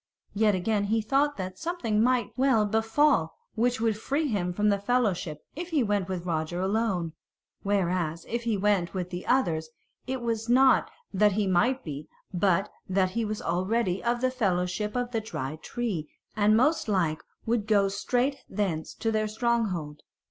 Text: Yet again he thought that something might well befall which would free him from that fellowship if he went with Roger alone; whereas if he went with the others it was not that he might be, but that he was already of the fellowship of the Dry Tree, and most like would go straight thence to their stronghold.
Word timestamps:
Yet 0.33 0.55
again 0.55 0.85
he 0.85 0.99
thought 0.99 1.37
that 1.37 1.59
something 1.59 2.01
might 2.01 2.33
well 2.35 2.65
befall 2.65 3.37
which 3.53 3.79
would 3.79 3.95
free 3.99 4.27
him 4.27 4.51
from 4.51 4.69
that 4.69 4.83
fellowship 4.83 5.45
if 5.55 5.69
he 5.69 5.83
went 5.83 6.09
with 6.09 6.25
Roger 6.25 6.59
alone; 6.59 7.13
whereas 7.61 8.25
if 8.27 8.41
he 8.41 8.57
went 8.57 8.95
with 8.95 9.11
the 9.11 9.27
others 9.27 9.69
it 10.07 10.21
was 10.23 10.49
not 10.49 10.89
that 11.13 11.33
he 11.33 11.45
might 11.45 11.83
be, 11.83 12.07
but 12.33 12.71
that 12.89 13.11
he 13.11 13.23
was 13.23 13.43
already 13.43 14.03
of 14.03 14.21
the 14.21 14.31
fellowship 14.31 14.95
of 14.95 15.11
the 15.11 15.21
Dry 15.21 15.57
Tree, 15.57 16.09
and 16.35 16.57
most 16.57 16.87
like 16.87 17.21
would 17.45 17.67
go 17.67 17.87
straight 17.87 18.37
thence 18.49 18.95
to 18.95 19.11
their 19.11 19.27
stronghold. 19.27 20.01